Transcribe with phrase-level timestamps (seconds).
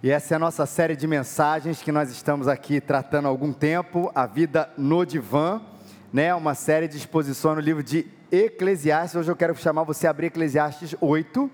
[0.00, 3.52] E essa é a nossa série de mensagens que nós estamos aqui tratando há algum
[3.52, 5.60] tempo, a vida no divã,
[6.12, 6.32] né?
[6.36, 9.16] Uma série de exposição no livro de Eclesiastes.
[9.16, 11.50] Hoje eu quero chamar você a abrir Eclesiastes 8,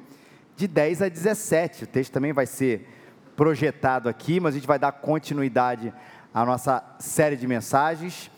[0.56, 1.84] de 10 a 17.
[1.84, 2.86] O texto também vai ser
[3.34, 5.90] projetado aqui, mas a gente vai dar continuidade
[6.34, 8.30] à nossa série de mensagens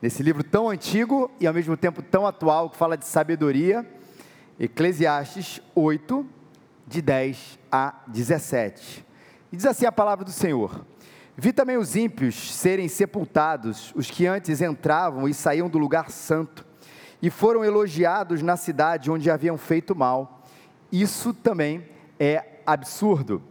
[0.00, 3.86] nesse livro tão antigo e ao mesmo tempo tão atual que fala de sabedoria.
[4.58, 6.26] Eclesiastes 8,
[6.86, 9.09] de 10 a 17.
[9.52, 10.84] E diz assim a palavra do Senhor:
[11.36, 16.64] Vi também os ímpios serem sepultados, os que antes entravam e saíam do lugar santo,
[17.20, 20.44] e foram elogiados na cidade onde haviam feito mal.
[20.92, 23.42] Isso também é absurdo.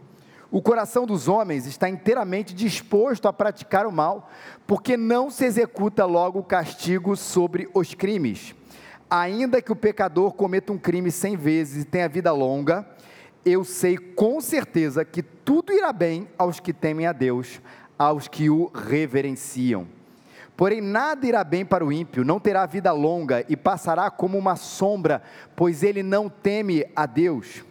[0.50, 4.28] O coração dos homens está inteiramente disposto a praticar o mal,
[4.66, 8.54] porque não se executa logo o castigo sobre os crimes.
[9.08, 12.84] Ainda que o pecador cometa um crime cem vezes e tenha vida longa,
[13.44, 17.60] eu sei com certeza que tudo irá bem aos que temem a Deus,
[17.98, 19.86] aos que o reverenciam.
[20.56, 24.56] Porém, nada irá bem para o ímpio, não terá vida longa e passará como uma
[24.56, 25.22] sombra,
[25.56, 27.64] pois ele não teme a Deus.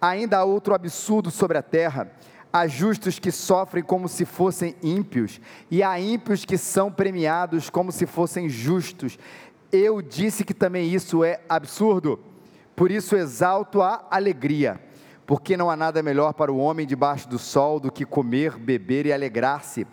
[0.00, 2.08] Ainda há outro absurdo sobre a terra:
[2.52, 7.90] há justos que sofrem como se fossem ímpios, e há ímpios que são premiados como
[7.90, 9.18] se fossem justos.
[9.72, 12.20] Eu disse que também isso é absurdo,
[12.76, 14.80] por isso exalto a alegria
[15.26, 19.06] porque não há nada melhor para o homem debaixo do sol do que comer, beber
[19.06, 19.86] e alegrar-se.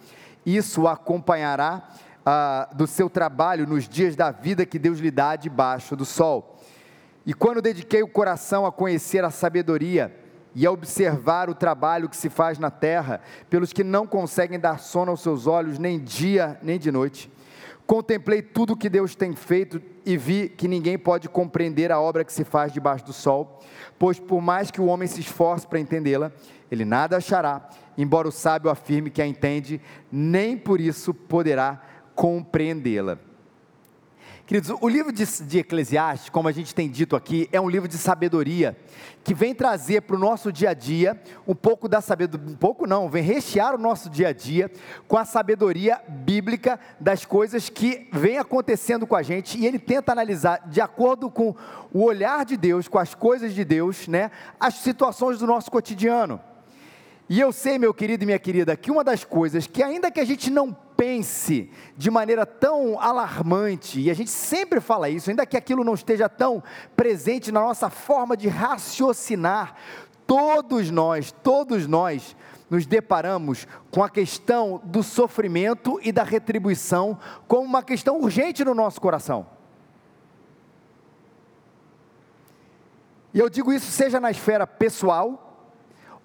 [0.46, 1.90] Isso o acompanhará
[2.26, 6.60] ah, do seu trabalho nos dias da vida que Deus lhe dá debaixo do sol.
[7.26, 10.14] E quando dediquei o coração a conhecer a sabedoria
[10.54, 14.78] e a observar o trabalho que se faz na terra, pelos que não conseguem dar
[14.78, 17.32] sono aos seus olhos, nem dia nem de noite,
[17.86, 22.24] contemplei tudo o que Deus tem feito e vi que ninguém pode compreender a obra
[22.24, 23.60] que se faz debaixo do sol
[23.98, 26.32] pois por mais que o homem se esforce para entendê-la,
[26.70, 29.80] ele nada achará, embora o sábio afirme que a entende,
[30.12, 31.82] nem por isso poderá
[32.16, 33.18] compreendê-la.
[34.46, 37.88] Queridos, o livro de, de, Eclesiastes, como a gente tem dito aqui, é um livro
[37.88, 38.76] de sabedoria,
[39.24, 41.18] que vem trazer para o nosso dia a dia
[41.48, 44.70] um pouco da sabedoria, um pouco não, vem rechear o nosso dia a dia
[45.08, 50.12] com a sabedoria bíblica das coisas que vem acontecendo com a gente, e ele tenta
[50.12, 51.56] analisar, de acordo com
[51.94, 56.42] o olhar de Deus, com as coisas de Deus, né, as situações do nosso cotidiano.
[57.30, 60.20] E eu sei, meu querido e minha querida, que uma das coisas que, ainda que
[60.20, 65.46] a gente não pense de maneira tão alarmante, e a gente sempre fala isso, ainda
[65.46, 66.62] que aquilo não esteja tão
[66.96, 69.76] presente na nossa forma de raciocinar,
[70.28, 72.36] todos nós, todos nós,
[72.70, 78.74] nos deparamos com a questão do sofrimento e da retribuição como uma questão urgente no
[78.74, 79.46] nosso coração.
[83.34, 85.43] E eu digo isso seja na esfera pessoal,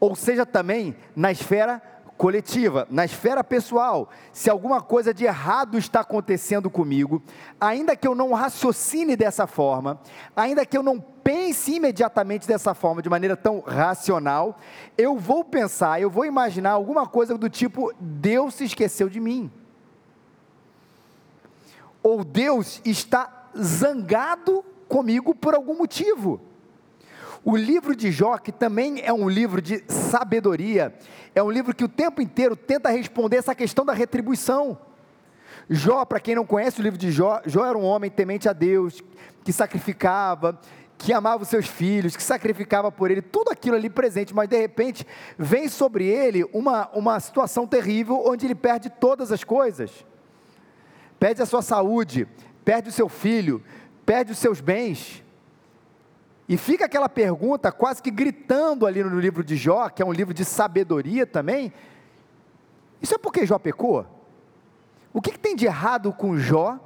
[0.01, 1.83] ou seja também na esfera
[2.19, 7.23] coletiva, na esfera pessoal, se alguma coisa de errado está acontecendo comigo,
[7.61, 10.01] ainda que eu não raciocine dessa forma,
[10.35, 14.59] ainda que eu não pense imediatamente dessa forma, de maneira tão racional,
[14.97, 19.51] eu vou pensar, eu vou imaginar alguma coisa do tipo: Deus se esqueceu de mim.
[22.03, 26.41] Ou Deus está zangado comigo por algum motivo.
[27.45, 30.95] O livro de Jó, que também é um livro de sabedoria,
[31.35, 34.79] é um livro que o tempo inteiro tenta responder essa questão da retribuição.
[35.71, 38.53] Jó, para quem não conhece o livro de Jó, Jó era um homem temente a
[38.53, 39.03] Deus,
[39.45, 40.59] que sacrificava,
[40.99, 44.59] que amava os seus filhos, que sacrificava por ele, tudo aquilo ali presente, mas de
[44.59, 45.07] repente
[45.39, 50.05] vem sobre ele uma, uma situação terrível onde ele perde todas as coisas.
[51.21, 52.27] Perde a sua saúde,
[52.65, 53.63] perde o seu filho,
[54.05, 55.23] perde os seus bens.
[56.49, 60.13] E fica aquela pergunta quase que gritando ali no livro de Jó, que é um
[60.13, 61.71] livro de sabedoria também.
[63.03, 64.07] Isso é porque Jó pecou?
[65.13, 66.79] O que, que tem de errado com Jó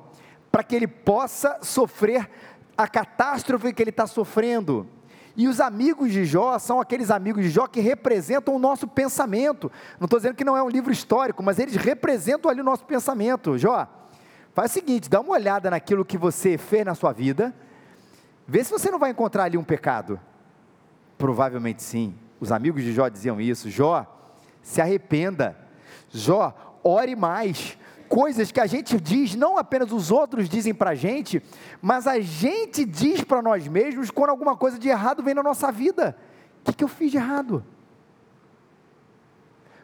[0.50, 2.28] para que ele possa sofrer
[2.76, 4.84] a catástrofe que ele está sofrendo?
[5.36, 9.70] E os amigos de Jó são aqueles amigos de Jó que representam o nosso pensamento.
[10.00, 12.84] Não estou dizendo que não é um livro histórico, mas eles representam ali o nosso
[12.84, 13.56] pensamento.
[13.56, 13.86] Jó,
[14.52, 17.54] faz o seguinte: dá uma olhada naquilo que você fez na sua vida
[18.46, 20.20] Vê se você não vai encontrar ali um pecado.
[21.16, 22.14] Provavelmente sim.
[22.40, 23.70] Os amigos de Jó diziam isso.
[23.70, 24.06] Jó,
[24.60, 25.56] se arrependa.
[26.10, 27.78] Jó, ore mais.
[28.08, 31.42] Coisas que a gente diz, não apenas os outros dizem para a gente,
[31.80, 35.72] mas a gente diz para nós mesmos quando alguma coisa de errado vem na nossa
[35.72, 36.16] vida.
[36.60, 37.64] O que, que eu fiz de errado?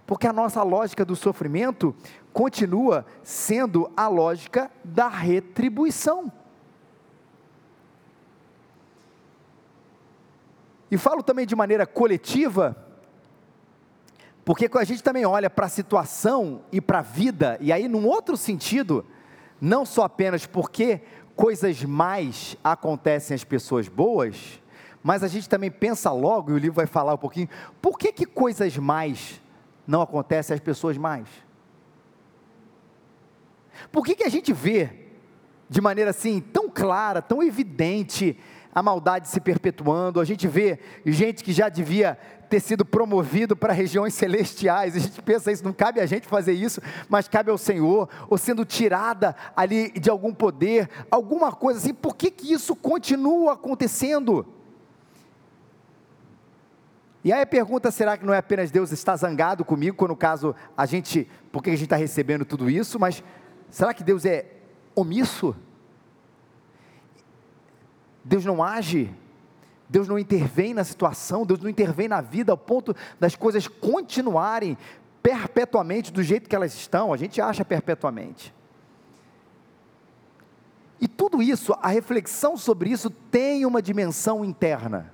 [0.07, 1.95] Porque a nossa lógica do sofrimento
[2.33, 6.33] continua sendo a lógica da retribuição.
[10.91, 12.77] E falo também de maneira coletiva,
[14.49, 18.07] Porque a gente também olha para a situação e para a vida, e aí num
[18.07, 19.05] outro sentido,
[19.61, 21.03] não só apenas porque
[21.37, 24.59] coisas mais acontecem às pessoas boas,
[25.03, 27.47] mas a gente também pensa logo, e o livro vai falar um pouquinho,
[27.83, 29.39] por que, que coisas mais
[29.87, 31.29] não acontecem às pessoas mais?
[33.93, 34.91] Por que, que a gente vê
[35.69, 38.39] de maneira assim tão clara, tão evidente,
[38.75, 40.21] a maldade se perpetuando?
[40.21, 42.19] A gente vê gente que já devia
[42.49, 44.97] ter sido promovido para regiões celestiais.
[44.97, 48.39] A gente pensa isso, não cabe a gente fazer isso, mas cabe ao Senhor, ou
[48.39, 51.95] sendo tirada ali de algum poder, alguma coisa assim.
[51.95, 54.47] Por que, que isso continua acontecendo?
[57.25, 60.17] E aí a pergunta, será que não é apenas Deus está zangado comigo, quando no
[60.17, 63.23] caso a gente, por que a gente está recebendo tudo isso, mas
[63.71, 64.47] será que Deus é
[64.95, 65.55] omisso?
[68.29, 69.11] Deus não age?
[69.89, 74.77] Deus não intervém na situação, Deus não intervém na vida ao ponto das coisas continuarem
[75.23, 78.55] perpetuamente do jeito que elas estão, a gente acha perpetuamente.
[81.01, 85.11] E tudo isso, a reflexão sobre isso tem uma dimensão interna.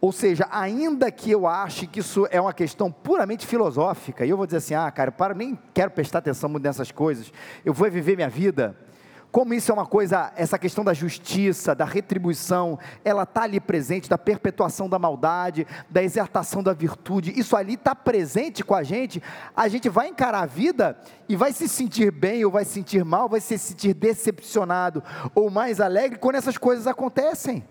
[0.00, 4.36] Ou seja, ainda que eu ache que isso é uma questão puramente filosófica, e eu
[4.36, 7.32] vou dizer assim: ah, cara, para, nem quero prestar atenção muito nessas coisas,
[7.64, 8.76] eu vou viver minha vida
[9.32, 14.06] como isso é uma coisa, essa questão da justiça, da retribuição, ela está ali presente,
[14.06, 19.22] da perpetuação da maldade, da exertação da virtude, isso ali está presente com a gente,
[19.56, 23.02] a gente vai encarar a vida e vai se sentir bem ou vai se sentir
[23.06, 25.02] mal, vai se sentir decepcionado
[25.34, 27.64] ou mais alegre quando essas coisas acontecem.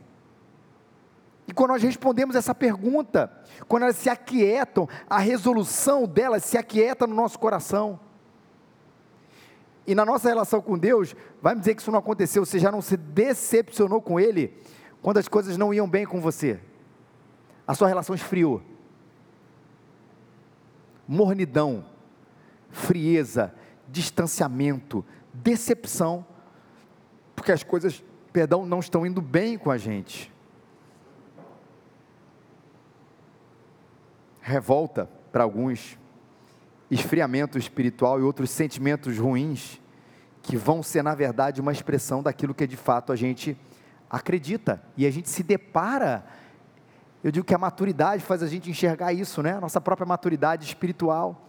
[1.47, 3.31] E quando nós respondemos essa pergunta,
[3.67, 7.99] quando elas se aquietam, a resolução delas se aquieta no nosso coração.
[9.91, 12.71] E na nossa relação com Deus, vai me dizer que isso não aconteceu, você já
[12.71, 14.57] não se decepcionou com Ele
[15.01, 16.61] quando as coisas não iam bem com você.
[17.67, 18.61] A sua relação esfriou.
[21.05, 21.83] Mornidão,
[22.69, 23.53] frieza,
[23.89, 25.03] distanciamento,
[25.33, 26.25] decepção,
[27.35, 28.01] porque as coisas,
[28.31, 30.31] perdão, não estão indo bem com a gente.
[34.39, 35.99] Revolta para alguns,
[36.89, 39.80] esfriamento espiritual e outros sentimentos ruins,
[40.41, 43.57] que vão ser, na verdade, uma expressão daquilo que de fato a gente
[44.09, 44.81] acredita.
[44.97, 46.23] E a gente se depara.
[47.23, 49.53] Eu digo que a maturidade faz a gente enxergar isso, né?
[49.53, 51.47] A nossa própria maturidade espiritual.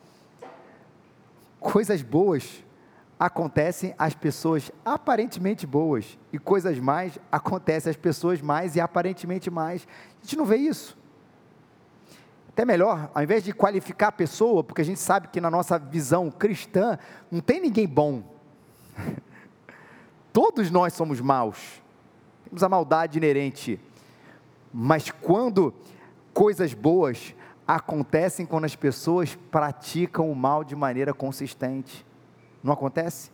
[1.59, 2.63] Coisas boas
[3.19, 9.87] acontecem às pessoas aparentemente boas, e coisas mais acontecem às pessoas mais e aparentemente mais.
[10.21, 10.99] A gente não vê isso.
[12.49, 15.79] Até melhor, ao invés de qualificar a pessoa, porque a gente sabe que na nossa
[15.79, 16.99] visão cristã
[17.31, 18.25] não tem ninguém bom.
[20.33, 21.83] Todos nós somos maus.
[22.45, 23.79] Temos a maldade inerente.
[24.73, 25.75] Mas quando
[26.33, 27.35] coisas boas
[27.67, 32.05] acontecem quando as pessoas praticam o mal de maneira consistente.
[32.63, 33.31] Não acontece?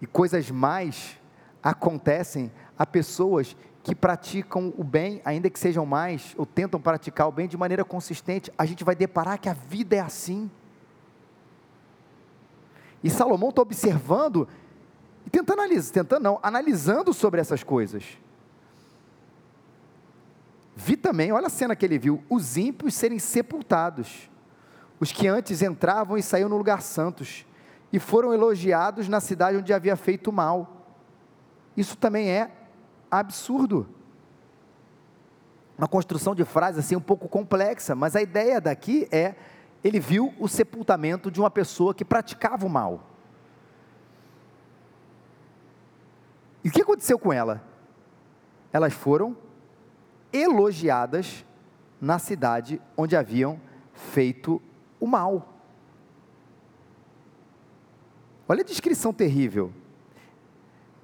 [0.00, 1.18] E coisas mais
[1.62, 7.32] acontecem a pessoas que praticam o bem, ainda que sejam mais, ou tentam praticar o
[7.32, 10.50] bem de maneira consistente, a gente vai deparar que a vida é assim.
[13.04, 14.48] E Salomão está observando
[15.26, 18.02] e tentando analisar, tentando não, analisando sobre essas coisas.
[20.74, 24.30] Vi também, olha a cena que ele viu, os ímpios serem sepultados,
[24.98, 27.44] os que antes entravam e saíam no lugar santos,
[27.92, 30.86] e foram elogiados na cidade onde havia feito mal.
[31.76, 32.50] Isso também é
[33.10, 33.86] absurdo.
[35.76, 39.34] Uma construção de frase assim um pouco complexa, mas a ideia daqui é:
[39.84, 43.10] ele viu o sepultamento de uma pessoa que praticava o mal.
[46.64, 47.62] E o que aconteceu com ela?
[48.72, 49.36] Elas foram
[50.32, 51.44] elogiadas
[52.00, 53.60] na cidade onde haviam
[53.92, 54.60] feito
[54.98, 55.54] o mal.
[58.48, 59.70] Olha a descrição terrível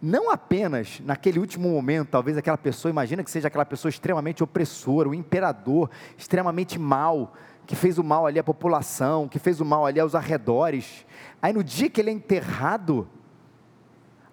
[0.02, 5.08] não apenas naquele último momento, talvez aquela pessoa, imagina que seja aquela pessoa extremamente opressora,
[5.08, 7.34] o imperador, extremamente mal,
[7.66, 11.06] que fez o mal ali à população, que fez o mal ali aos arredores.
[11.40, 13.08] Aí no dia que ele é enterrado,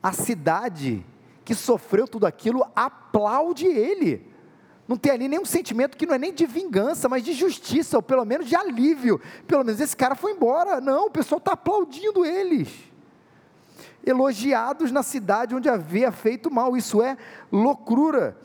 [0.02, 1.06] a cidade
[1.46, 4.26] que sofreu tudo aquilo aplaude ele.
[4.88, 8.04] Não tem ali nenhum sentimento que não é nem de vingança, mas de justiça, ou
[8.04, 9.20] pelo menos de alívio.
[9.46, 10.80] Pelo menos esse cara foi embora.
[10.80, 12.88] Não, o pessoal está aplaudindo eles
[14.10, 16.78] elogiados na cidade onde havia feito mal.
[16.78, 17.18] Isso é
[17.52, 18.38] loucura.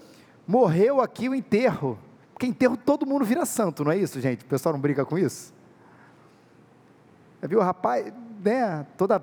[0.47, 1.99] Morreu aqui o enterro.
[2.43, 4.43] Porque enterro todo mundo vira santo, não é isso, gente?
[4.43, 5.55] O pessoal não brinca com isso?
[7.41, 8.13] Viu, rapaz,
[8.45, 8.85] né?
[8.97, 9.21] Toda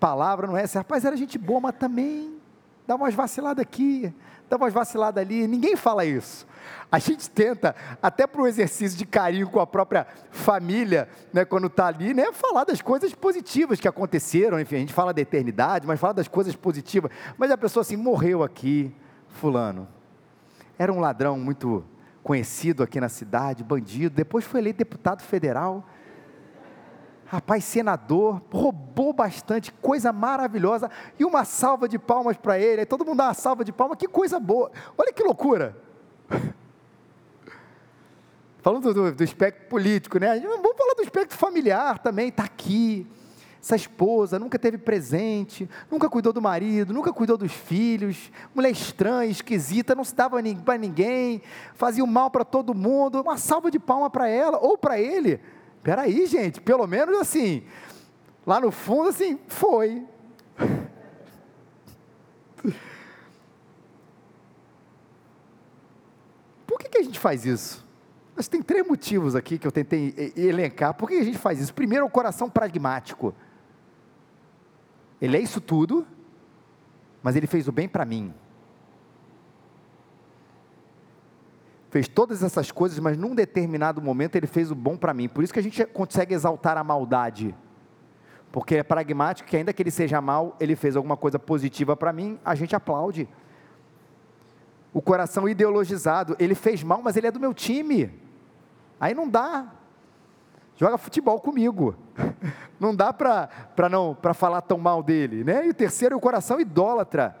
[0.00, 0.80] palavra não é essa.
[0.80, 2.40] Rapaz, era gente boa, mas também
[2.84, 4.12] dá umas vaciladas aqui,
[4.50, 5.46] dá umas vaciladas ali.
[5.46, 6.44] Ninguém fala isso.
[6.90, 11.68] A gente tenta, até para um exercício de carinho com a própria família, né, quando
[11.68, 14.58] está ali, né, falar das coisas positivas que aconteceram.
[14.58, 17.12] Enfim, a gente fala da eternidade, mas fala das coisas positivas.
[17.38, 18.92] Mas a pessoa assim, morreu aqui,
[19.28, 19.86] Fulano.
[20.76, 21.84] Era um ladrão muito
[22.26, 24.16] conhecido aqui na cidade, bandido.
[24.16, 25.88] Depois foi eleito deputado federal.
[27.24, 30.90] Rapaz, senador, roubou bastante, coisa maravilhosa.
[31.20, 32.80] E uma salva de palmas para ele.
[32.80, 34.72] Aí todo mundo dá uma salva de palmas, que coisa boa.
[34.98, 35.76] Olha que loucura.
[38.60, 40.40] Falando do, do, espectro político, né?
[40.40, 43.06] Vamos falar do espectro familiar também, está aqui.
[43.66, 49.28] Essa esposa nunca teve presente, nunca cuidou do marido, nunca cuidou dos filhos, mulher estranha,
[49.28, 51.42] esquisita, não se dava para ninguém,
[51.74, 53.20] fazia o mal para todo mundo.
[53.20, 55.40] Uma salva de palma para ela ou para ele.
[55.82, 57.64] Peraí, gente, pelo menos assim,
[58.46, 60.06] lá no fundo, assim, foi.
[66.68, 67.84] Por que, que a gente faz isso?
[68.36, 70.94] Mas tem três motivos aqui que eu tentei elencar.
[70.94, 71.74] Por que a gente faz isso?
[71.74, 73.34] Primeiro, o coração pragmático.
[75.20, 76.06] Ele é isso tudo,
[77.22, 78.32] mas ele fez o bem para mim.
[81.90, 85.28] Fez todas essas coisas, mas num determinado momento ele fez o bom para mim.
[85.28, 87.54] Por isso que a gente consegue exaltar a maldade.
[88.52, 92.12] Porque é pragmático que ainda que ele seja mal, ele fez alguma coisa positiva para
[92.12, 93.28] mim, a gente aplaude.
[94.92, 98.10] O coração ideologizado, ele fez mal, mas ele é do meu time.
[99.00, 99.72] Aí não dá.
[100.76, 101.96] Joga futebol comigo.
[102.78, 103.48] Não dá para
[103.90, 105.66] não para falar tão mal dele, né?
[105.66, 107.34] E o terceiro é o coração idólatra.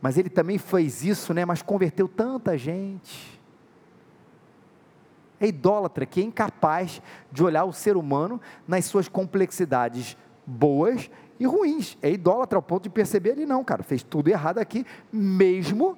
[0.00, 1.44] Mas ele também fez isso, né?
[1.44, 3.40] Mas converteu tanta gente.
[5.40, 11.46] É idólatra que é incapaz de olhar o ser humano nas suas complexidades boas e
[11.46, 11.98] ruins.
[12.00, 15.96] É idólatra ao ponto de perceber ele não, cara, fez tudo errado aqui, mesmo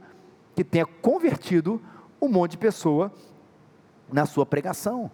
[0.55, 1.81] que tenha convertido
[2.21, 3.13] um monte de pessoa
[4.13, 5.11] na sua pregação.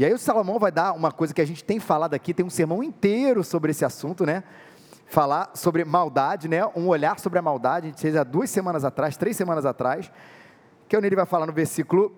[0.00, 2.42] E aí o Salomão vai dar uma coisa que a gente tem falado aqui, tem
[2.42, 4.42] um sermão inteiro sobre esse assunto, né?
[5.04, 6.64] Falar sobre maldade, né?
[6.74, 10.10] Um olhar sobre a maldade, a gente fez há duas semanas atrás, três semanas atrás,
[10.88, 12.10] que o Nele vai falar no versículo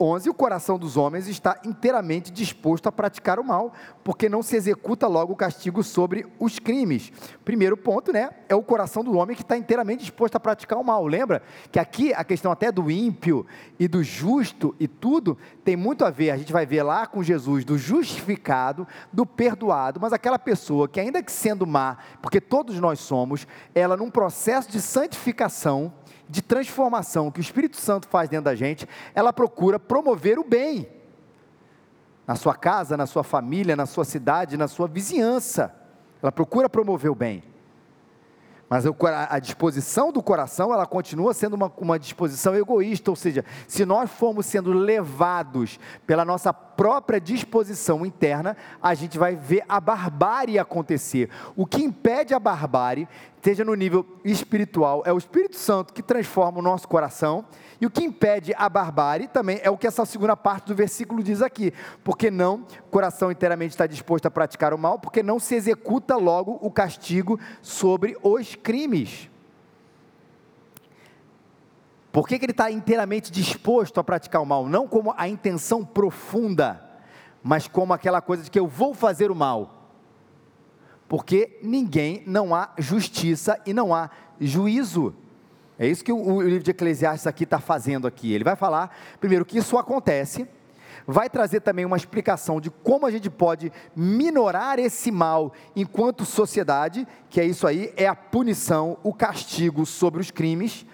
[0.00, 3.72] 11, o coração dos homens está inteiramente disposto a praticar o mal,
[4.04, 7.12] porque não se executa logo o castigo sobre os crimes.
[7.44, 10.84] Primeiro ponto, né, é o coração do homem que está inteiramente disposto a praticar o
[10.84, 11.06] mal.
[11.06, 13.46] Lembra que aqui a questão até do ímpio
[13.78, 17.22] e do justo e tudo tem muito a ver, a gente vai ver lá com
[17.22, 22.78] Jesus, do justificado, do perdoado, mas aquela pessoa que ainda que sendo má, porque todos
[22.80, 25.92] nós somos, ela num processo de santificação,
[26.28, 30.88] de transformação que o Espírito Santo faz dentro da gente, ela procura promover o bem.
[32.26, 35.74] Na sua casa, na sua família, na sua cidade, na sua vizinhança.
[36.20, 37.42] Ela procura promover o bem.
[38.68, 38.84] Mas
[39.30, 44.10] a disposição do coração, ela continua sendo uma, uma disposição egoísta, ou seja, se nós
[44.10, 51.30] formos sendo levados pela nossa própria disposição interna, a gente vai ver a barbárie acontecer.
[51.56, 53.08] O que impede a barbárie,
[53.42, 57.44] seja no nível espiritual, é o Espírito Santo que transforma o nosso coração,
[57.80, 61.22] e o que impede a barbárie também é o que essa segunda parte do versículo
[61.22, 65.38] diz aqui, porque não, o coração inteiramente está disposto a praticar o mal, porque não
[65.38, 69.30] se executa logo o castigo sobre os crimes.
[72.16, 74.66] Por que, que ele está inteiramente disposto a praticar o mal?
[74.66, 76.82] Não como a intenção profunda,
[77.42, 79.92] mas como aquela coisa de que eu vou fazer o mal.
[81.06, 84.08] Porque ninguém, não há justiça e não há
[84.40, 85.14] juízo.
[85.78, 88.32] É isso que o, o livro de Eclesiastes aqui está fazendo aqui.
[88.32, 90.48] Ele vai falar, primeiro, que isso acontece,
[91.06, 97.06] vai trazer também uma explicação de como a gente pode minorar esse mal enquanto sociedade,
[97.28, 100.86] que é isso aí, é a punição, o castigo sobre os crimes.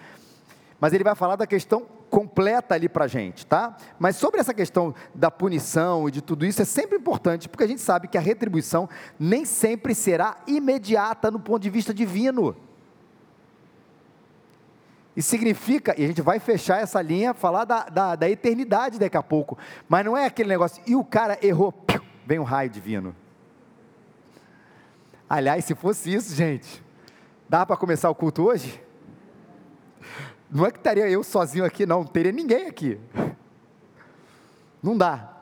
[0.83, 3.77] Mas ele vai falar da questão completa ali para a gente, tá?
[3.97, 7.67] Mas sobre essa questão da punição e de tudo isso é sempre importante, porque a
[7.67, 12.53] gente sabe que a retribuição nem sempre será imediata no ponto de vista divino.
[15.15, 19.15] E significa, e a gente vai fechar essa linha, falar da, da, da eternidade daqui
[19.15, 19.57] a pouco.
[19.87, 23.15] Mas não é aquele negócio, e o cara errou, piu, vem um raio divino.
[25.29, 26.83] Aliás, se fosse isso, gente,
[27.47, 28.82] dá para começar o culto hoje?
[30.53, 32.99] Não é que estaria eu sozinho aqui, não, não teria ninguém aqui.
[34.83, 35.33] Não dá.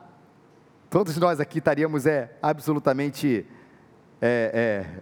[0.88, 3.46] Todos nós aqui estaríamos é, absolutamente
[4.22, 5.00] é, é,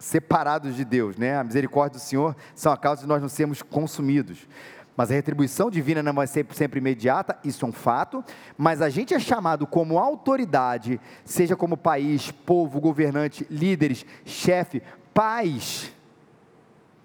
[0.00, 1.36] separados de Deus, né?
[1.38, 4.48] A misericórdia do Senhor são a causa de nós não sermos consumidos.
[4.96, 8.22] Mas a retribuição divina não vai ser sempre imediata, isso é um fato,
[8.58, 14.82] mas a gente é chamado como autoridade, seja como país, povo, governante, líderes, chefe,
[15.14, 15.92] paz,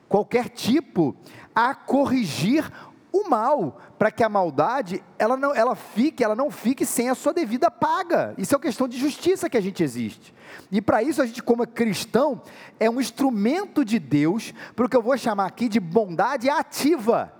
[0.08, 1.16] qualquer tipo,
[1.58, 2.72] a corrigir
[3.12, 7.16] o mal, para que a maldade ela não, ela fique, ela não fique sem a
[7.16, 8.36] sua devida paga.
[8.38, 10.36] Isso é uma questão de justiça que a gente existe.
[10.72, 12.40] E para isso a gente, como cristão,
[12.80, 17.34] é um instrumento de Deus para o que eu vou chamar aqui de bondade ativa.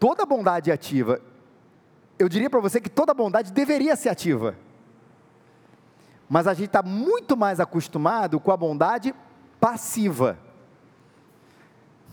[0.00, 1.20] Toda bondade é ativa.
[2.18, 4.56] Eu diria para você que toda bondade deveria ser ativa.
[6.26, 9.14] Mas a gente está muito mais acostumado com a bondade
[9.60, 10.38] passiva.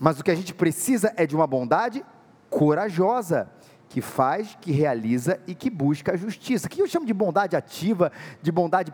[0.00, 2.02] Mas o que a gente precisa é de uma bondade
[2.48, 3.48] corajosa,
[3.90, 6.66] que faz, que realiza e que busca a justiça.
[6.66, 8.92] O que eu chamo de bondade ativa, de bondade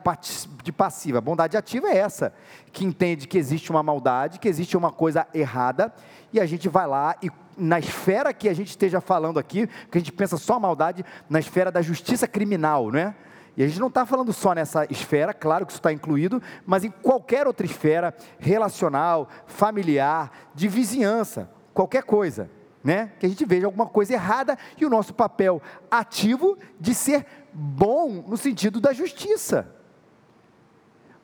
[0.65, 1.21] de passiva?
[1.21, 2.33] Bondade ativa é essa,
[2.73, 5.93] que entende que existe uma maldade, que existe uma coisa errada,
[6.33, 9.97] e a gente vai lá e na esfera que a gente esteja falando aqui, que
[9.97, 13.15] a gente pensa só maldade, na esfera da justiça criminal, não é?
[13.57, 16.85] E a gente não está falando só nessa esfera, claro que isso está incluído, mas
[16.85, 22.51] em qualquer outra esfera, relacional, familiar, de vizinhança, qualquer coisa,
[22.85, 23.13] né?
[23.19, 28.23] Que a gente veja alguma coisa errada e o nosso papel ativo de ser bom
[28.27, 29.75] no sentido da justiça.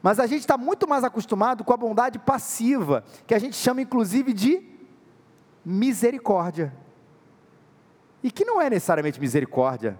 [0.03, 3.83] Mas a gente está muito mais acostumado com a bondade passiva, que a gente chama
[3.83, 4.67] inclusive de
[5.62, 6.75] misericórdia.
[8.23, 9.99] E que não é necessariamente misericórdia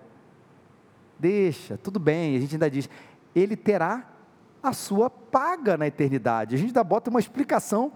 [1.23, 2.91] deixa, tudo bem, a gente ainda diz,
[3.33, 4.09] ele terá
[4.61, 6.57] a sua paga na eternidade.
[6.57, 7.93] A gente ainda bota uma explicação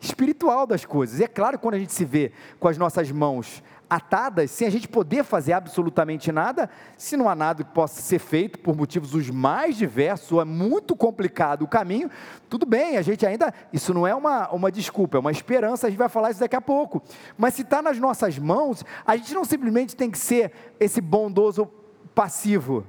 [0.00, 1.20] espiritual das coisas.
[1.20, 4.70] E é claro, quando a gente se vê com as nossas mãos atadas, sem a
[4.70, 6.68] gente poder fazer absolutamente nada,
[6.98, 10.44] se não há nada que possa ser feito por motivos os mais diversos, ou é
[10.44, 12.10] muito complicado o caminho,
[12.50, 15.90] tudo bem, a gente ainda, isso não é uma, uma desculpa, é uma esperança, a
[15.90, 17.00] gente vai falar isso daqui a pouco.
[17.38, 21.70] Mas se está nas nossas mãos, a gente não simplesmente tem que ser esse bondoso
[22.16, 22.86] passivo.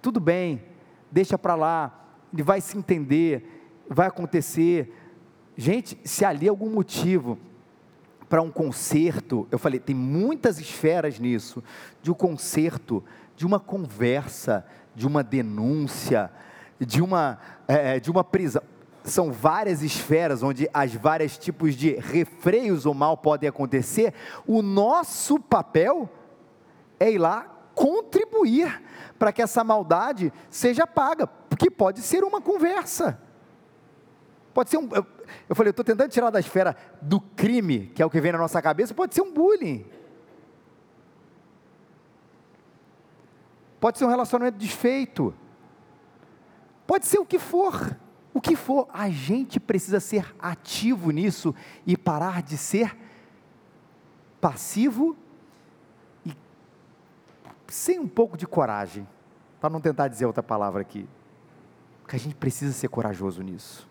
[0.00, 0.62] Tudo bem,
[1.10, 4.98] deixa para lá, ele vai se entender, vai acontecer.
[5.54, 7.38] Gente, se ali algum motivo
[8.30, 11.62] para um conserto, eu falei, tem muitas esferas nisso,
[12.00, 13.04] de um conserto,
[13.36, 16.30] de uma conversa, de uma denúncia,
[16.80, 18.62] de uma, é, de uma prisão.
[19.04, 24.14] São várias esferas onde as vários tipos de refreios ou mal podem acontecer.
[24.46, 26.08] O nosso papel
[26.98, 28.82] é ir lá contribuir
[29.18, 33.18] para que essa maldade seja paga, porque pode ser uma conversa.
[34.52, 34.88] Pode ser um.
[34.92, 35.06] Eu,
[35.48, 38.32] eu falei, eu estou tentando tirar da esfera do crime, que é o que vem
[38.32, 39.86] na nossa cabeça, pode ser um bullying.
[43.80, 45.34] Pode ser um relacionamento desfeito.
[46.86, 47.96] Pode ser o que for.
[48.32, 48.88] O que for.
[48.92, 51.54] A gente precisa ser ativo nisso
[51.86, 52.96] e parar de ser
[54.40, 55.16] passivo
[57.72, 59.08] sem um pouco de coragem,
[59.58, 61.08] para não tentar dizer outra palavra aqui,
[62.02, 63.88] porque a gente precisa ser corajoso nisso.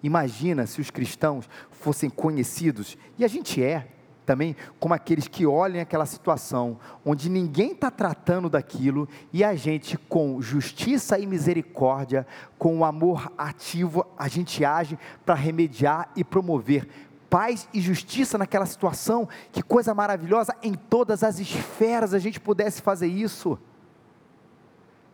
[0.00, 3.88] Imagina se os cristãos fossem conhecidos, e a gente é
[4.24, 9.98] também, como aqueles que olham aquela situação onde ninguém está tratando daquilo e a gente,
[9.98, 12.24] com justiça e misericórdia,
[12.56, 14.96] com o amor ativo, a gente age
[15.26, 16.86] para remediar e promover
[17.30, 22.82] paz e justiça naquela situação, que coisa maravilhosa, em todas as esferas a gente pudesse
[22.82, 23.56] fazer isso.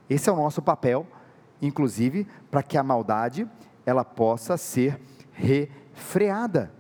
[0.08, 1.06] Esse é o nosso papel,
[1.60, 3.48] inclusive, para que a maldade
[3.84, 5.00] ela possa ser
[5.32, 6.72] refreada.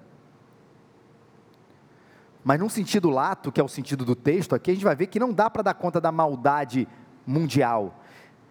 [2.42, 5.08] Mas num sentido lato, que é o sentido do texto, aqui a gente vai ver
[5.08, 6.88] que não dá para dar conta da maldade
[7.26, 8.00] mundial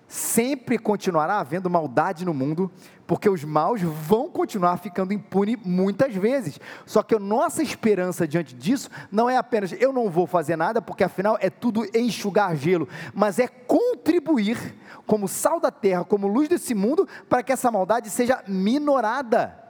[0.08, 2.72] sempre continuará havendo maldade no mundo,
[3.08, 6.60] porque os maus vão continuar ficando impunes muitas vezes.
[6.86, 10.82] Só que a nossa esperança diante disso não é apenas eu não vou fazer nada,
[10.82, 16.48] porque afinal é tudo enxugar gelo, mas é contribuir como sal da terra, como luz
[16.50, 19.65] desse mundo, para que essa maldade seja minorada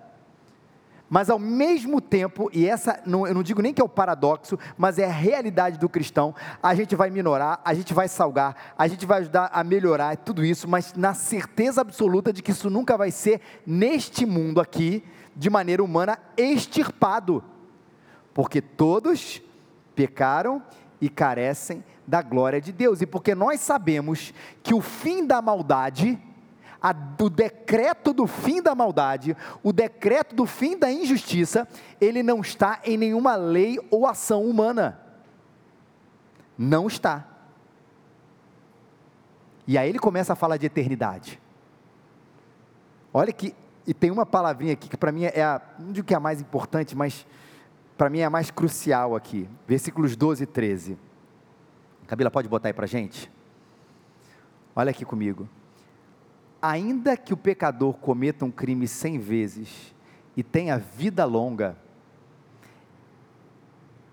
[1.09, 4.57] mas ao mesmo tempo, e essa não, eu não digo nem que é o paradoxo,
[4.77, 8.87] mas é a realidade do cristão, a gente vai minorar, a gente vai salgar, a
[8.87, 12.97] gente vai ajudar a melhorar tudo isso, mas na certeza absoluta de que isso nunca
[12.97, 15.03] vai ser neste mundo aqui,
[15.35, 17.43] de maneira humana, extirpado,
[18.33, 19.41] porque todos
[19.93, 20.63] pecaram
[20.99, 26.19] e carecem da glória de Deus, e porque nós sabemos que o fim da maldade
[26.85, 31.67] a, o decreto do fim da maldade, o decreto do fim da injustiça,
[31.99, 34.99] ele não está em nenhuma lei ou ação humana.
[36.55, 37.27] Não está.
[39.65, 41.41] E aí ele começa a falar de eternidade.
[43.11, 43.55] Olha que,
[43.87, 46.19] e tem uma palavrinha aqui que para mim é a, não digo que é a
[46.19, 47.25] mais importante, mas
[47.97, 49.49] para mim é a mais crucial aqui.
[49.67, 50.99] Versículos 12 e 13.
[52.05, 53.31] Camila, pode botar aí para gente?
[54.75, 55.49] Olha aqui comigo
[56.71, 59.93] ainda que o pecador cometa um crime cem vezes
[60.35, 61.77] e tenha vida longa,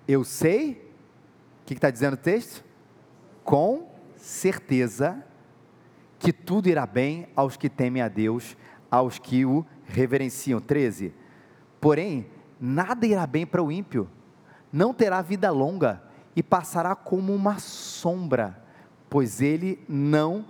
[0.06, 0.72] eu sei,
[1.62, 2.62] o que está dizendo o texto?
[3.42, 5.24] Com certeza
[6.18, 8.56] que tudo irá bem aos que temem a Deus,
[8.90, 10.60] aos que o reverenciam.
[10.60, 11.14] 13.
[11.80, 12.26] Porém,
[12.60, 14.08] nada irá bem para o ímpio,
[14.70, 16.02] não terá vida longa
[16.36, 18.62] e passará como uma sombra,
[19.08, 20.44] pois ele não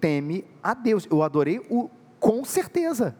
[0.00, 1.06] teme a Deus.
[1.10, 3.16] Eu adorei o com certeza.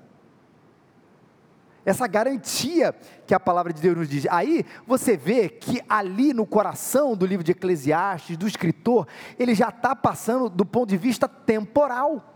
[1.84, 2.94] Essa garantia
[3.26, 4.26] que a palavra de Deus nos diz.
[4.30, 9.06] Aí você vê que ali no coração do livro de Eclesiastes, do escritor,
[9.38, 12.34] ele já está passando do ponto de vista temporal.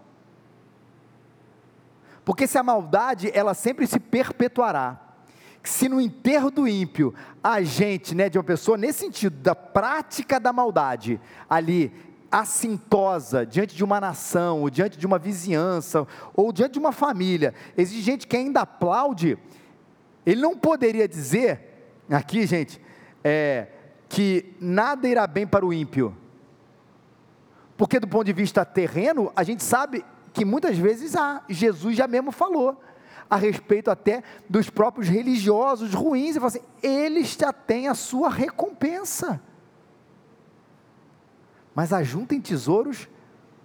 [2.24, 4.98] Porque se a maldade, ela sempre se perpetuará.
[5.62, 10.40] Se no enterro do ímpio, a gente, né, de uma pessoa, nesse sentido, da prática
[10.40, 11.92] da maldade, ali,
[12.32, 17.52] assintosa diante de uma nação, ou diante de uma vizinhança, ou diante de uma família,
[17.76, 19.38] existe gente que ainda aplaude,
[20.24, 22.80] ele não poderia dizer, aqui gente,
[23.22, 23.68] é,
[24.08, 26.16] que nada irá bem para o ímpio,
[27.76, 32.08] porque do ponto de vista terreno, a gente sabe que muitas vezes há, Jesus já
[32.08, 32.80] mesmo falou,
[33.28, 38.30] a respeito até dos próprios religiosos ruins, e fala assim, eles já têm a sua
[38.30, 39.40] recompensa
[41.74, 43.08] mas ajuntem tesouros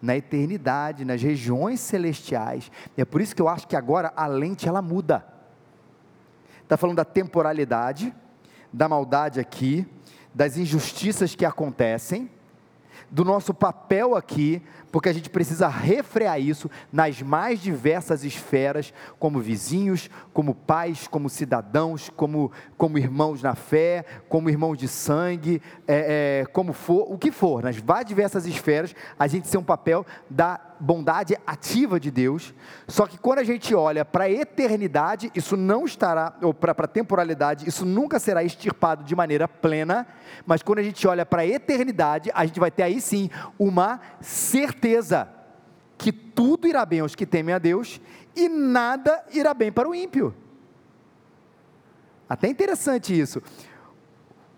[0.01, 2.71] na eternidade, nas regiões celestiais.
[2.95, 5.25] E é por isso que eu acho que agora a lente ela muda.
[6.63, 8.13] Está falando da temporalidade,
[8.71, 9.87] da maldade aqui,
[10.33, 12.29] das injustiças que acontecem,
[13.09, 19.39] do nosso papel aqui, porque a gente precisa refrear isso nas mais diversas esferas, como
[19.39, 26.41] vizinhos, como pais, como cidadãos, como, como irmãos na fé, como irmãos de sangue, é,
[26.41, 30.05] é, como for, o que for, nas mais diversas esferas, a gente tem um papel
[30.29, 32.53] da bondade ativa de Deus,
[32.87, 36.87] só que quando a gente olha para a eternidade, isso não estará, ou para a
[36.87, 40.05] temporalidade, isso nunca será extirpado de maneira plena,
[40.45, 43.99] mas quando a gente olha para a eternidade, a gente vai ter aí sim uma
[44.21, 44.86] certeza
[45.97, 47.99] que tudo irá bem aos que temem a Deus
[48.35, 50.33] e nada irá bem para o ímpio.
[52.29, 53.41] Até interessante isso.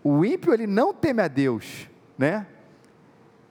[0.04, 2.48] O ímpio ele não teme a Deus, né?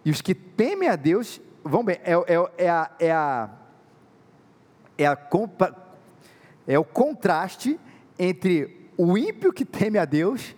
[0.05, 3.51] E os que temem a Deus vamos bem, é, é, é, a, é, a,
[4.99, 5.17] é, a,
[6.67, 7.79] é o contraste
[8.19, 10.57] entre o ímpio que teme a Deus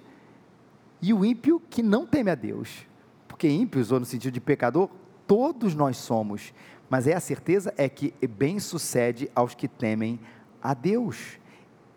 [1.02, 2.86] e o ímpio que não teme a Deus.
[3.26, 4.88] Porque ímpios, ou no sentido de pecador,
[5.30, 6.52] todos nós somos.
[6.88, 10.18] Mas é a certeza é que bem sucede aos que temem
[10.60, 11.38] a Deus.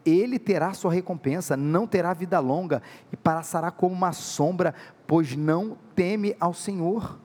[0.06, 4.76] Ele terá sua recompensa, não terá vida longa e passará como uma sombra,
[5.08, 7.20] pois não teme ao Senhor.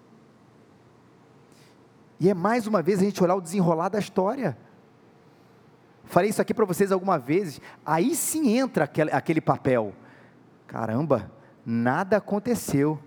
[2.18, 4.56] E é mais uma vez a gente olhar o desenrolar da história.
[6.04, 7.60] Falei isso aqui para vocês alguma vez.
[7.84, 9.92] Aí sim entra aquele, aquele papel.
[10.66, 11.30] Caramba,
[11.66, 12.98] nada aconteceu.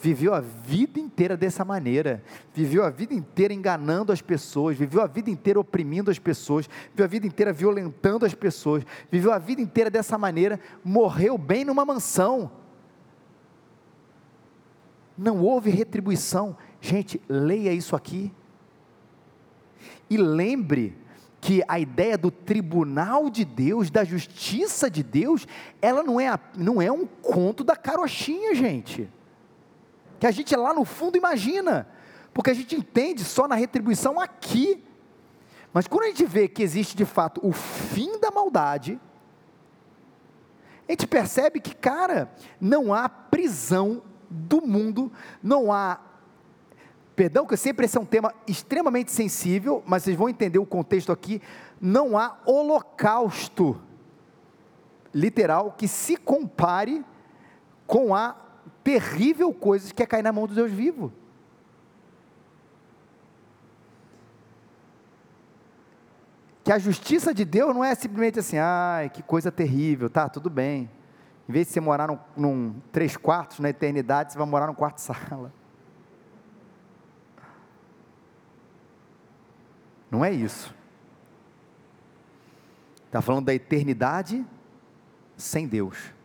[0.00, 2.22] Viveu a vida inteira dessa maneira,
[2.54, 7.04] viveu a vida inteira enganando as pessoas, viveu a vida inteira oprimindo as pessoas, viveu
[7.04, 11.84] a vida inteira violentando as pessoas, viveu a vida inteira dessa maneira, morreu bem numa
[11.84, 12.48] mansão.
[15.16, 16.56] Não houve retribuição.
[16.80, 18.32] Gente, leia isso aqui.
[20.08, 20.96] E lembre
[21.40, 25.44] que a ideia do tribunal de Deus, da justiça de Deus,
[25.82, 29.08] ela não é, não é um conto da carochinha, gente.
[30.18, 31.88] Que a gente lá no fundo imagina,
[32.32, 34.84] porque a gente entende só na retribuição aqui.
[35.72, 39.00] Mas quando a gente vê que existe de fato o fim da maldade,
[40.88, 46.00] a gente percebe que, cara, não há prisão do mundo, não há
[47.18, 51.10] Perdão, que sempre esse é um tema extremamente sensível, mas vocês vão entender o contexto
[51.10, 51.42] aqui.
[51.80, 53.76] Não há holocausto
[55.12, 57.04] literal que se compare
[57.88, 58.36] com a
[58.88, 61.12] terrível coisa que é cair na mão do Deus vivo.
[66.64, 70.48] Que a justiça de Deus não é simplesmente assim, ai, que coisa terrível, tá, tudo
[70.48, 70.90] bem.
[71.46, 74.74] Em vez de você morar num, num três quartos na eternidade, você vai morar num
[74.74, 75.52] quarto sala.
[80.10, 80.74] Não é isso.
[83.04, 84.46] Está falando da eternidade
[85.36, 86.17] sem Deus.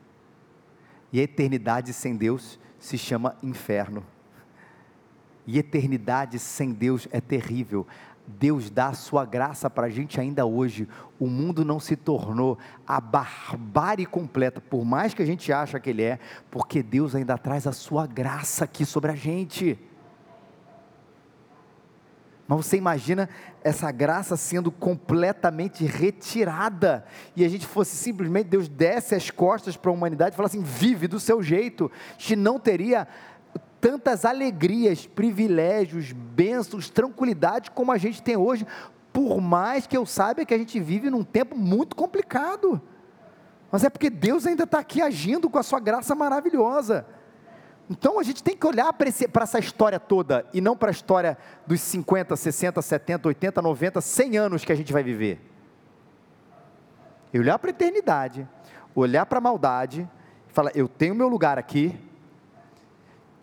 [1.14, 4.04] E a eternidade sem Deus se chama inferno.
[5.46, 7.86] E eternidade sem Deus é terrível.
[8.26, 10.88] Deus dá a sua graça para a gente ainda hoje.
[11.20, 15.90] O mundo não se tornou a barbárie completa, por mais que a gente ache que
[15.90, 16.18] ele é,
[16.50, 19.78] porque Deus ainda traz a sua graça aqui sobre a gente.
[22.48, 23.30] Mas você imagina
[23.64, 29.90] essa graça sendo completamente retirada e a gente fosse simplesmente, Deus desse as costas para
[29.90, 33.08] a humanidade e falasse assim: vive do seu jeito, a gente não teria
[33.80, 38.66] tantas alegrias, privilégios, bênçãos, tranquilidade como a gente tem hoje,
[39.12, 42.82] por mais que eu saiba que a gente vive num tempo muito complicado.
[43.72, 47.06] Mas é porque Deus ainda está aqui agindo com a sua graça maravilhosa.
[47.90, 49.10] Então a gente tem que olhar para
[49.44, 54.38] essa história toda e não para a história dos 50, 60, 70, 80, 90, 100
[54.38, 55.40] anos que a gente vai viver.
[57.34, 58.48] E olhar para a eternidade,
[58.96, 60.10] olhar para a maldade,
[60.48, 62.00] falar: eu tenho meu lugar aqui,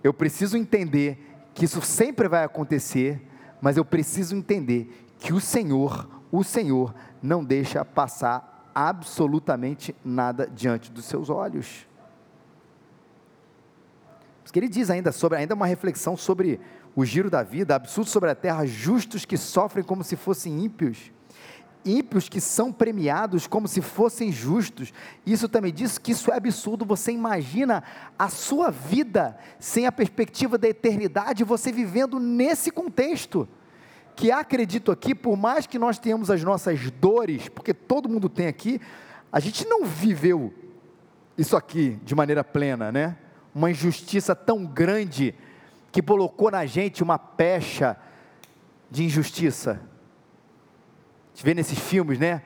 [0.02, 3.20] eu preciso entender que isso sempre vai acontecer,
[3.60, 10.90] mas eu preciso entender que o Senhor, o Senhor, não deixa passar absolutamente nada diante
[10.90, 11.89] dos seus olhos.
[14.42, 16.60] Porque ele diz ainda sobre, ainda uma reflexão sobre
[16.94, 21.12] o giro da vida, absurdo sobre a terra, justos que sofrem como se fossem ímpios,
[21.84, 24.92] ímpios que são premiados como se fossem justos.
[25.24, 26.84] Isso também diz que isso é absurdo.
[26.84, 27.82] Você imagina
[28.18, 33.48] a sua vida sem a perspectiva da eternidade, você vivendo nesse contexto.
[34.16, 38.48] Que acredito aqui, por mais que nós tenhamos as nossas dores, porque todo mundo tem
[38.48, 38.80] aqui,
[39.32, 40.52] a gente não viveu
[41.38, 43.16] isso aqui de maneira plena, né?
[43.54, 45.34] Uma injustiça tão grande
[45.92, 47.96] que colocou na gente uma pecha
[48.90, 49.72] de injustiça.
[49.72, 52.42] A gente vê nesses filmes, né?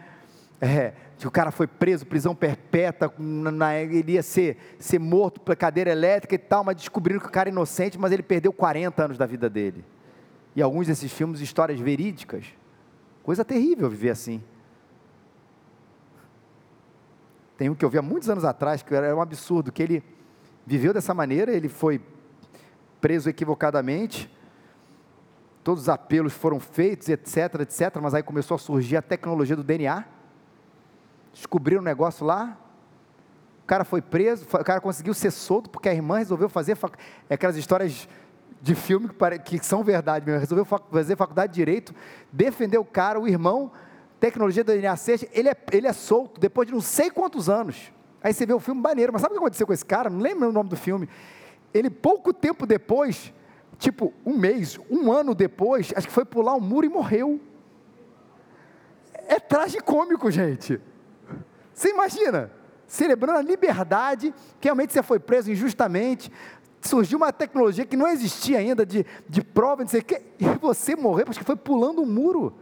[0.60, 5.56] É, que o cara foi preso, prisão perpétua, na, ele ia ser, ser morto pela
[5.56, 9.04] cadeira elétrica e tal, mas descobriram que o cara é inocente, mas ele perdeu 40
[9.04, 9.84] anos da vida dele.
[10.54, 12.46] E alguns desses filmes, histórias verídicas.
[13.22, 14.42] Coisa terrível viver assim.
[17.56, 20.02] Tem um que eu vi há muitos anos atrás, que era um absurdo, que ele
[20.66, 22.00] viveu dessa maneira, ele foi
[23.00, 24.30] preso equivocadamente,
[25.62, 29.64] todos os apelos foram feitos, etc, etc, mas aí começou a surgir a tecnologia do
[29.64, 30.04] DNA,
[31.32, 32.58] descobriram um negócio lá,
[33.62, 36.94] o cara foi preso, o cara conseguiu ser solto porque a irmã resolveu fazer, fac...
[37.28, 38.06] é aquelas histórias
[38.60, 39.10] de filme
[39.44, 41.94] que, que são verdade mesmo, resolveu fazer faculdade de Direito,
[42.32, 43.70] defendeu o cara, o irmão,
[44.20, 47.92] tecnologia do DNA 6, ele é, ele é solto depois de não sei quantos anos,
[48.24, 50.08] Aí você vê o filme maneiro, mas sabe o que aconteceu com esse cara?
[50.08, 51.06] Não lembro o nome do filme.
[51.74, 53.34] Ele, pouco tempo depois,
[53.78, 57.38] tipo um mês, um ano depois, acho que foi pular um muro e morreu.
[59.12, 60.80] É tragicômico, gente.
[61.74, 62.50] Você imagina?
[62.86, 66.32] Celebrando a liberdade, que realmente você foi preso injustamente,
[66.80, 70.02] surgiu uma tecnologia que não existia ainda de, de prova, não sei
[70.40, 72.54] e você morreu, porque foi pulando um muro.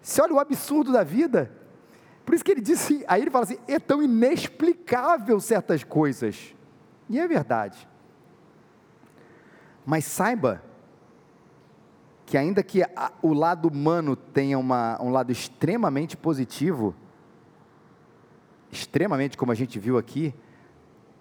[0.00, 1.61] Você olha o absurdo da vida.
[2.24, 6.54] Por isso que ele disse, aí ele fala assim: é tão inexplicável certas coisas.
[7.08, 7.88] E é verdade.
[9.84, 10.62] Mas saiba
[12.24, 16.94] que, ainda que a, o lado humano tenha uma, um lado extremamente positivo,
[18.70, 20.34] extremamente, como a gente viu aqui,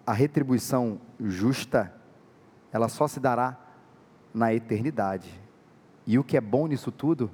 [0.05, 1.93] a retribuição justa,
[2.71, 3.57] ela só se dará
[4.33, 5.29] na eternidade.
[6.05, 7.29] E o que é bom nisso tudo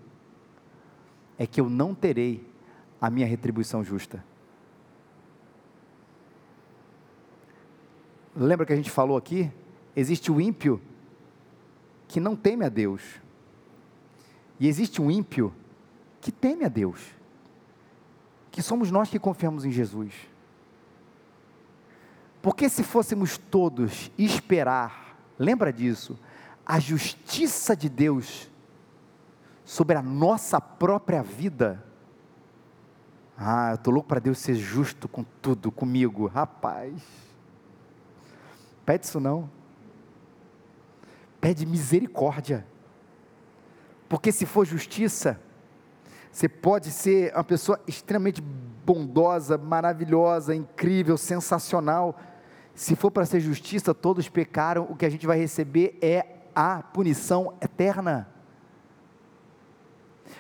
[1.38, 2.48] é que eu não terei
[3.00, 4.24] a minha retribuição justa.
[8.36, 9.52] Lembra que a gente falou aqui?
[9.96, 10.82] Existe o ímpio
[12.08, 13.02] que não teme a Deus.
[14.60, 15.54] E existe um ímpio
[16.22, 17.02] que teme a Deus.
[18.52, 20.14] Que somos nós que confiamos em Jesus.
[22.42, 26.18] Porque se fôssemos todos esperar, lembra disso,
[26.66, 28.50] a justiça de Deus
[29.66, 31.84] sobre a nossa própria vida,
[33.38, 36.26] ah, eu estou louco para Deus ser justo com tudo, comigo.
[36.26, 37.00] Rapaz,
[38.84, 39.48] pede isso não.
[41.40, 42.66] Pede misericórdia.
[44.10, 45.40] Porque se for justiça,
[46.32, 52.18] você pode ser uma pessoa extremamente bondosa, maravilhosa, incrível, sensacional.
[52.74, 56.82] Se for para ser justiça, todos pecaram, o que a gente vai receber é a
[56.82, 58.28] punição eterna.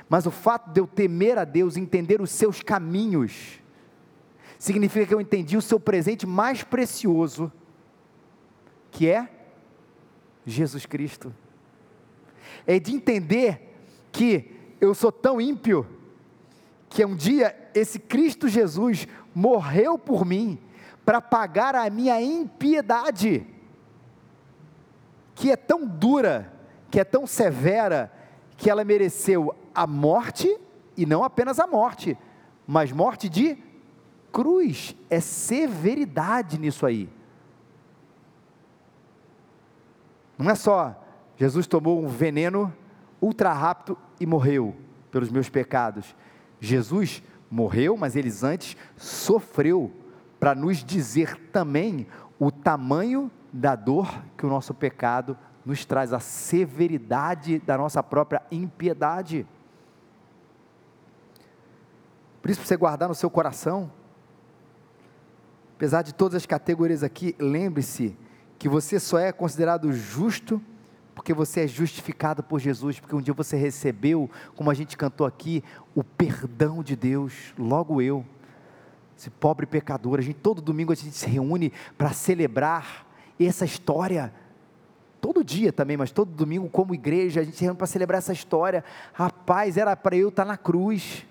[0.09, 3.59] Mas o fato de eu temer a Deus, entender os seus caminhos,
[4.57, 7.51] significa que eu entendi o seu presente mais precioso,
[8.91, 9.29] que é
[10.45, 11.33] Jesus Cristo.
[12.65, 13.75] É de entender
[14.11, 15.85] que eu sou tão ímpio,
[16.89, 20.57] que um dia esse Cristo Jesus morreu por mim,
[21.05, 23.45] para pagar a minha impiedade,
[25.35, 26.51] que é tão dura,
[26.89, 28.11] que é tão severa,
[28.57, 30.59] que ela mereceu a morte,
[30.97, 32.17] e não apenas a morte,
[32.65, 33.57] mas morte de
[34.31, 34.95] cruz.
[35.09, 37.07] É severidade nisso aí.
[40.37, 41.03] Não é só
[41.37, 42.73] Jesus tomou um veneno
[43.21, 44.75] ultra rápido e morreu
[45.11, 46.15] pelos meus pecados.
[46.59, 49.91] Jesus morreu, mas ele antes sofreu
[50.39, 52.07] para nos dizer também
[52.39, 58.41] o tamanho da dor que o nosso pecado nos traz, a severidade da nossa própria
[58.49, 59.45] impiedade.
[62.41, 63.91] Por isso, para você guardar no seu coração,
[65.75, 68.17] apesar de todas as categorias aqui, lembre-se
[68.57, 70.61] que você só é considerado justo
[71.13, 75.27] porque você é justificado por Jesus, porque um dia você recebeu, como a gente cantou
[75.27, 75.63] aqui,
[75.95, 78.23] o perdão de Deus, logo eu,
[79.17, 83.05] esse pobre pecador, a gente todo domingo a gente se reúne para celebrar
[83.39, 84.31] essa história,
[85.19, 88.33] todo dia também, mas todo domingo como igreja, a gente se reúne para celebrar essa
[88.33, 91.25] história, rapaz, era para eu estar na cruz,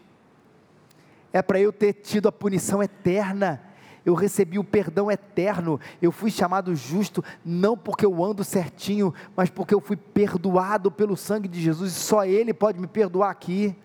[1.33, 3.63] é para eu ter tido a punição eterna,
[4.05, 9.51] eu recebi o perdão eterno, eu fui chamado justo, não porque eu ando certinho, mas
[9.51, 13.77] porque eu fui perdoado pelo sangue de Jesus, e só Ele pode me perdoar aqui.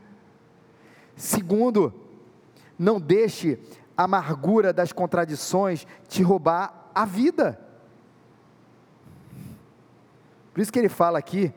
[1.15, 1.93] Segundo,
[2.77, 3.59] não deixe
[3.97, 7.59] a amargura das contradições te roubar a vida.
[10.53, 11.53] Por isso que ele fala aqui,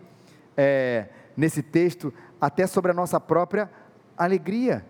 [0.57, 3.71] é, nesse texto, até sobre a nossa própria
[4.17, 4.85] alegria.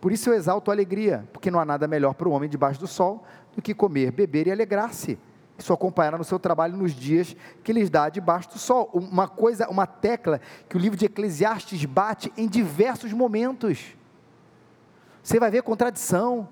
[0.00, 2.80] Por isso eu exalto a alegria, porque não há nada melhor para o homem debaixo
[2.80, 5.18] do sol do que comer, beber e alegrar-se.
[5.56, 8.90] Isso acompanhará no seu trabalho nos dias que lhes dá debaixo do sol.
[8.92, 13.94] Uma coisa, uma tecla que o livro de Eclesiastes bate em diversos momentos.
[15.22, 16.48] Você vai ver contradição,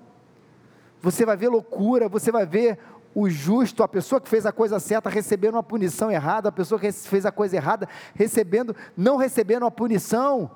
[1.01, 2.79] você vai ver loucura, você vai ver
[3.13, 6.79] o justo, a pessoa que fez a coisa certa recebendo uma punição errada, a pessoa
[6.79, 10.51] que fez a coisa errada recebendo, não recebendo uma punição.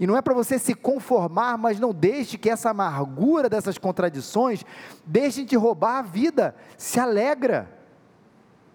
[0.00, 4.64] E não é para você se conformar, mas não deixe que essa amargura dessas contradições
[5.04, 6.56] deixe de roubar a vida.
[6.76, 7.70] Se alegra,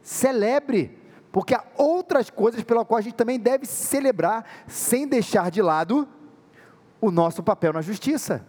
[0.01, 0.97] celebre,
[1.31, 6.07] porque há outras coisas pela qual a gente também deve celebrar, sem deixar de lado
[7.01, 8.45] o nosso papel na justiça.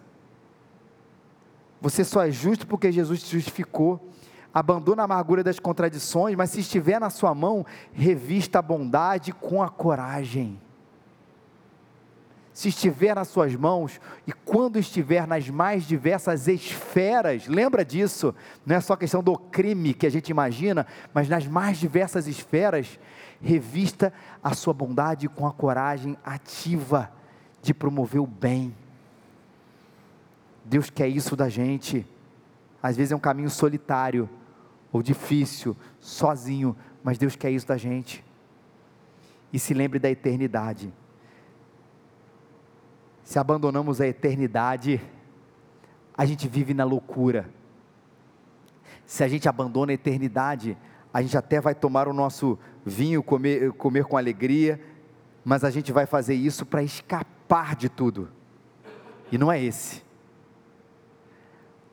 [1.80, 4.08] Você só é justo porque Jesus te justificou.
[4.52, 9.62] Abandona a amargura das contradições, mas se estiver na sua mão, revista a bondade com
[9.62, 10.60] a coragem
[12.58, 18.34] se estiver nas suas mãos e quando estiver nas mais diversas esferas, lembra disso,
[18.66, 20.84] não é só questão do crime que a gente imagina,
[21.14, 22.98] mas nas mais diversas esferas,
[23.40, 27.12] revista a sua bondade com a coragem ativa
[27.62, 28.74] de promover o bem.
[30.64, 32.04] Deus quer isso da gente.
[32.88, 34.28] Às vezes é um caminho solitário
[34.92, 38.24] ou difícil, sozinho, mas Deus quer isso da gente.
[39.52, 40.92] E se lembre da eternidade
[43.28, 44.98] se abandonamos a eternidade,
[46.16, 47.50] a gente vive na loucura.
[49.04, 50.78] Se a gente abandona a eternidade,
[51.12, 54.80] a gente até vai tomar o nosso vinho, comer, comer com alegria,
[55.44, 58.30] mas a gente vai fazer isso para escapar de tudo.
[59.30, 60.02] E não é esse.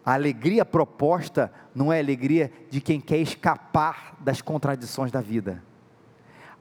[0.06, 5.64] A alegria proposta não é a alegria de quem quer escapar das contradições da vida.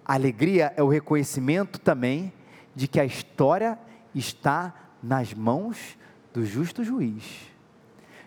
[0.04, 2.32] A alegria é o reconhecimento também
[2.74, 3.78] de que a história
[4.14, 5.98] está nas mãos
[6.32, 7.22] do justo juiz,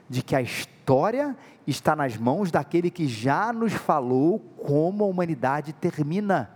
[0.08, 5.74] de que a história está nas mãos daquele que já nos falou como a humanidade
[5.74, 6.50] termina.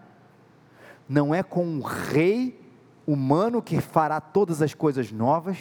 [1.09, 2.61] Não é com um rei
[3.05, 5.57] humano que fará todas as coisas novas,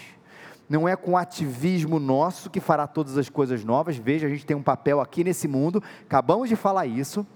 [0.70, 3.96] não é com ativismo nosso que fará todas as coisas novas.
[3.96, 7.26] Veja, a gente tem um papel aqui nesse mundo, acabamos de falar isso,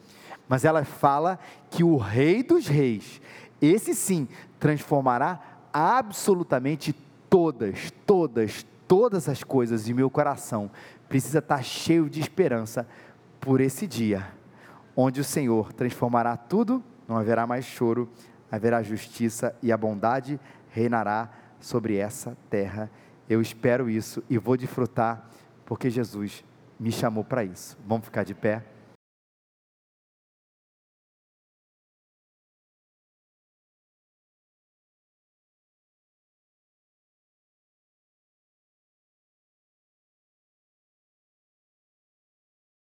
[0.49, 1.37] mas ela fala
[1.69, 3.21] que o Rei dos Reis,
[3.61, 4.29] esse sim,
[4.61, 5.41] transformará
[5.73, 6.95] absolutamente
[7.29, 10.71] todas, todas, todas as coisas e meu coração
[11.09, 12.87] precisa estar cheio de esperança
[13.41, 14.29] por esse dia,
[14.95, 18.09] onde o Senhor transformará tudo, não haverá mais choro,
[18.49, 20.39] haverá justiça e a bondade
[20.71, 22.89] reinará sobre essa terra.
[23.29, 25.29] Eu espero isso e vou desfrutar,
[25.65, 26.45] porque Jesus
[26.79, 27.79] me chamou para isso.
[27.87, 28.65] Vamos ficar de pé?